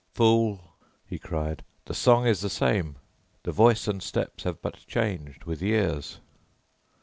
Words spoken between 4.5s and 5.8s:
but changed with